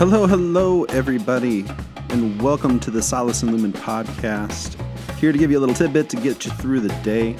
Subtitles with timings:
[0.00, 1.66] Hello, hello, everybody,
[2.08, 4.80] and welcome to the Solace and Lumen podcast.
[5.18, 7.36] Here to give you a little tidbit to get you through the day.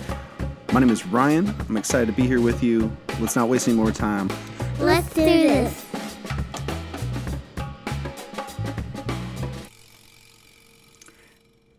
[0.75, 1.55] My name is Ryan.
[1.71, 2.95] I'm excited to be here with you.
[3.19, 4.31] Let's not waste any more time.
[4.79, 5.87] Let's do this.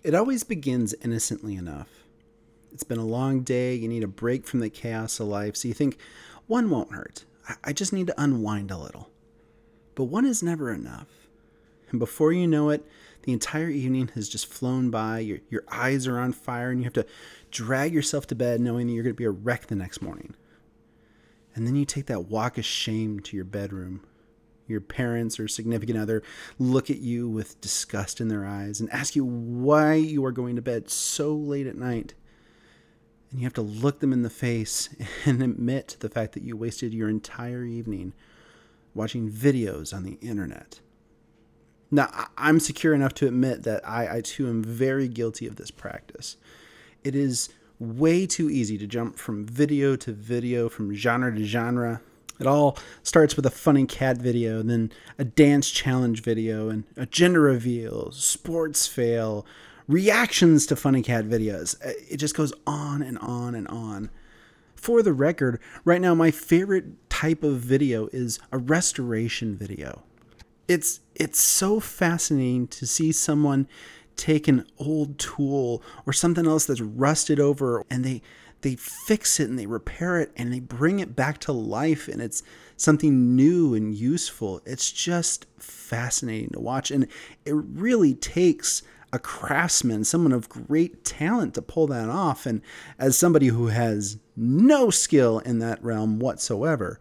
[0.01, 1.89] It always begins innocently enough.
[2.73, 3.75] It's been a long day.
[3.75, 5.57] You need a break from the chaos of life.
[5.57, 5.99] So you think,
[6.47, 7.25] one won't hurt.
[7.47, 9.10] I- I just need to unwind a little.
[9.95, 11.27] But one is never enough.
[11.89, 12.87] And before you know it,
[13.23, 15.19] the entire evening has just flown by.
[15.19, 17.05] Your, your eyes are on fire, and you have to
[17.51, 20.35] drag yourself to bed knowing that you're going to be a wreck the next morning.
[21.53, 24.05] And then you take that walk of shame to your bedroom.
[24.67, 26.23] Your parents or significant other
[26.57, 30.55] look at you with disgust in their eyes and ask you why you are going
[30.55, 32.13] to bed so late at night.
[33.29, 34.87] And you have to look them in the face
[35.25, 38.13] and admit the fact that you wasted your entire evening
[38.93, 40.79] watching videos on the internet.
[41.89, 45.71] Now, I'm secure enough to admit that I, I too am very guilty of this
[45.71, 46.37] practice.
[47.03, 47.49] It is
[47.79, 52.01] way too easy to jump from video to video, from genre to genre.
[52.39, 57.05] It all starts with a funny cat video, then a dance challenge video, and a
[57.05, 59.45] gender reveal, sports fail,
[59.87, 61.75] reactions to funny cat videos.
[61.85, 64.09] Uh, It just goes on and on and on.
[64.75, 70.01] For the record, right now my favorite type of video is a restoration video.
[70.67, 73.67] It's it's so fascinating to see someone
[74.15, 78.23] take an old tool or something else that's rusted over and they
[78.61, 82.23] they fix it and they repair it and they bring it back to life and
[82.23, 82.41] it's
[82.75, 84.59] something new and useful.
[84.65, 87.07] It's just fascinating to watch and
[87.45, 88.81] it really takes
[89.13, 92.47] a craftsman, someone of great talent to pull that off.
[92.47, 92.61] And
[92.97, 96.99] as somebody who has no skill in that realm whatsoever,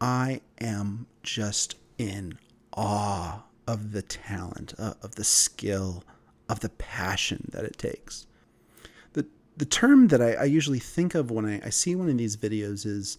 [0.00, 2.38] I am just in
[2.72, 6.04] awe of the talent, uh, of the skill,
[6.48, 8.26] of the passion that it takes.
[9.12, 9.26] The,
[9.56, 12.36] the term that I, I usually think of when I, I see one of these
[12.36, 13.18] videos is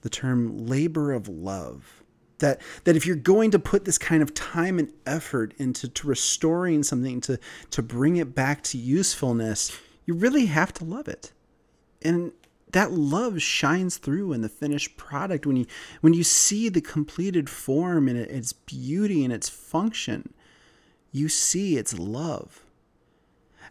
[0.00, 2.02] the term labor of love
[2.42, 6.06] that that if you're going to put this kind of time and effort into to
[6.06, 7.38] restoring something to
[7.70, 11.32] to bring it back to usefulness you really have to love it
[12.02, 12.32] and
[12.72, 15.46] that love shines through in the finished product.
[15.46, 15.66] When you
[16.00, 20.34] when you see the completed form and its beauty and its function
[21.12, 22.64] you see its love.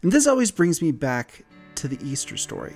[0.02, 1.44] And this always brings me back
[1.76, 2.76] to the easter story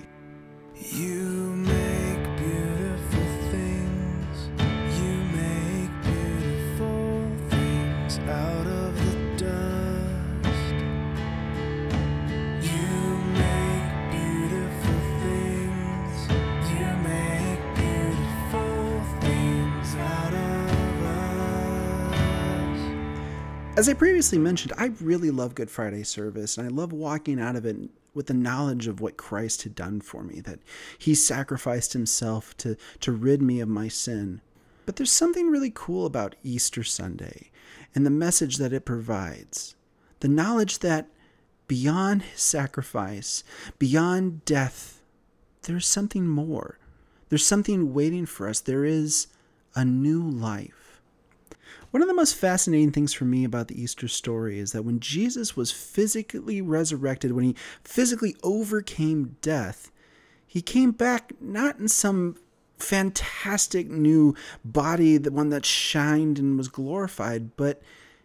[23.76, 27.56] As I previously mentioned, I really love Good Friday service, and I love walking out
[27.56, 27.76] of it
[28.14, 30.60] with the knowledge of what Christ had done for me, that
[30.96, 34.40] he sacrificed himself to, to rid me of my sin.
[34.86, 37.50] But there's something really cool about Easter Sunday
[37.94, 39.74] and the message that it provides.
[40.20, 41.08] The knowledge that
[41.68, 43.44] beyond his sacrifice,
[43.78, 45.02] beyond death,
[45.64, 46.78] there's something more.
[47.28, 48.58] There's something waiting for us.
[48.58, 49.26] There is
[49.74, 50.85] a new life.
[51.90, 55.00] One of the most fascinating things for me about the Easter story is that when
[55.00, 59.90] Jesus was physically resurrected, when he physically overcame death,
[60.46, 62.36] he came back not in some
[62.78, 64.34] fantastic new
[64.64, 67.80] body, the one that shined and was glorified, but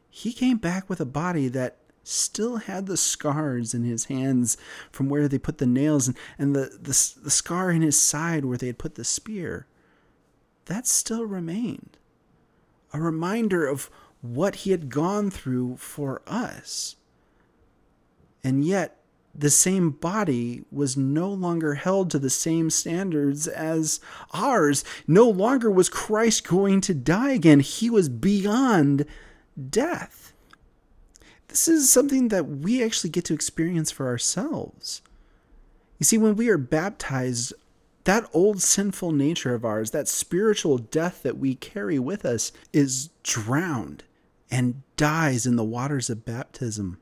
[0.10, 4.58] he came back with a body that still had the scars in his hands
[4.92, 8.44] from where they put the nails and, and the, the, the scar in his side
[8.44, 9.68] where they had put the spear.
[10.66, 11.98] That still remained
[12.94, 13.90] a reminder of
[14.22, 16.96] what he had gone through for us.
[18.44, 18.98] And yet,
[19.34, 24.00] the same body was no longer held to the same standards as
[24.34, 24.84] ours.
[25.08, 27.62] No longer was Christ going to die again.
[27.62, 29.06] He was beyond
[29.70, 30.34] death.
[31.48, 35.02] This is something that we actually get to experience for ourselves.
[36.00, 37.54] You see, when we are baptized,
[38.04, 43.10] that old sinful nature of ours, that spiritual death that we carry with us, is
[43.24, 44.04] drowned
[44.50, 46.98] and dies in the waters of baptism,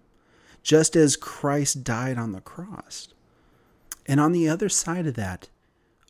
[0.62, 3.08] just as Christ died on the cross.
[4.06, 5.50] And on the other side of that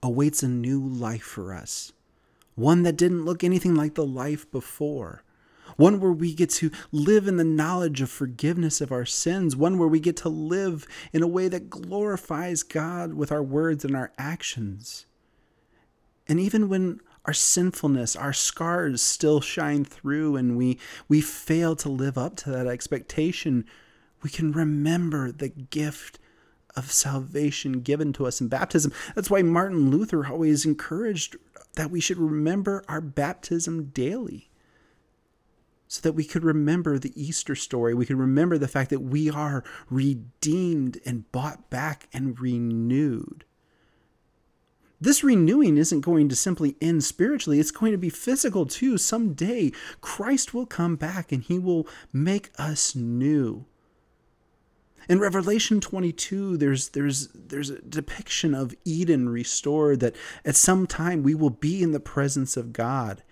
[0.01, 1.91] awaits a new life for us,
[2.55, 5.23] one that didn't look anything like the life before.
[5.79, 9.55] One where we get to live in the knowledge of forgiveness of our sins.
[9.55, 13.85] One where we get to live in a way that glorifies God with our words
[13.85, 15.05] and our actions.
[16.27, 20.77] And even when our sinfulness, our scars still shine through and we
[21.07, 23.63] we fail to live up to that expectation,
[24.21, 26.19] we can remember the gift
[26.75, 28.91] of salvation given to us in baptism.
[29.15, 31.37] That's why Martin Luther always encouraged
[31.75, 34.48] that we should remember our baptism daily.
[35.89, 37.95] So that we could remember the Easter story.
[37.95, 43.43] We could remember the fact that we are redeemed and bought back and renewed.
[45.01, 48.99] This renewing isn't going to simply end spiritually, it's going to be physical too.
[48.99, 53.65] Someday, Christ will come back and he will make us new.
[55.07, 60.15] In Revelation 22, there's, there's, there's a depiction of Eden restored, that
[60.45, 63.23] at some time we will be in the presence of God.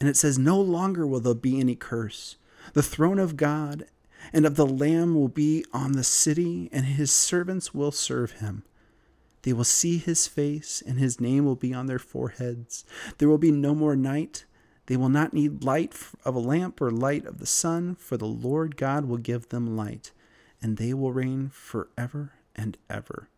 [0.00, 2.36] And it says, No longer will there be any curse.
[2.72, 3.84] The throne of God
[4.32, 8.64] and of the Lamb will be on the city, and his servants will serve him.
[9.42, 12.84] They will see his face, and his name will be on their foreheads.
[13.18, 14.44] There will be no more night.
[14.86, 15.94] They will not need light
[16.24, 19.76] of a lamp or light of the sun, for the Lord God will give them
[19.76, 20.12] light,
[20.60, 23.28] and they will reign forever and ever.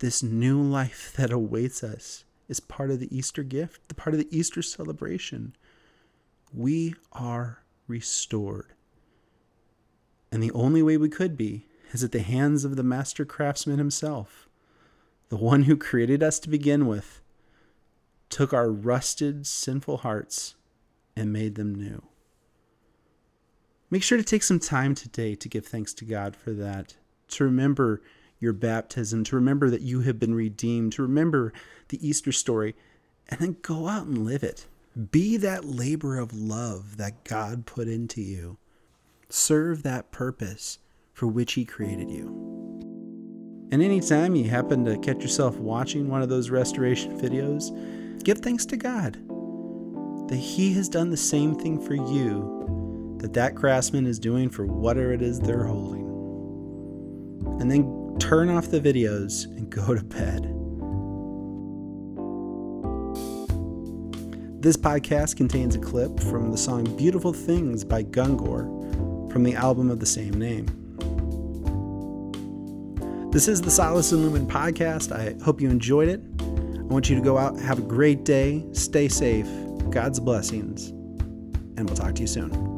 [0.00, 4.20] This new life that awaits us is part of the Easter gift, the part of
[4.20, 5.54] the Easter celebration.
[6.52, 8.72] We are restored.
[10.30, 13.78] And the only way we could be is at the hands of the master craftsman
[13.78, 14.48] himself
[15.28, 17.20] the one who created us to begin with,
[18.28, 20.54] took our rusted, sinful hearts
[21.16, 22.02] and made them new.
[23.90, 26.96] Make sure to take some time today to give thanks to God for that,
[27.28, 28.02] to remember
[28.40, 31.52] your baptism, to remember that you have been redeemed, to remember
[31.88, 32.74] the Easter story,
[33.28, 34.66] and then go out and live it.
[35.10, 38.58] Be that labor of love that God put into you.
[39.28, 40.78] Serve that purpose
[41.12, 42.28] for which He created you.
[43.72, 47.72] And anytime you happen to catch yourself watching one of those restoration videos,
[48.22, 49.14] give thanks to God
[50.28, 54.66] that He has done the same thing for you that that craftsman is doing for
[54.66, 56.04] whatever it is they're holding.
[57.58, 60.42] And then turn off the videos and go to bed.
[64.62, 69.90] This podcast contains a clip from the song Beautiful Things by Gungor from the album
[69.90, 70.66] of the same name.
[73.30, 75.12] This is the Solace and Lumen podcast.
[75.12, 76.22] I hope you enjoyed it.
[76.40, 79.48] I want you to go out, have a great day, stay safe,
[79.90, 80.90] God's blessings,
[81.76, 82.73] and we'll talk to you soon.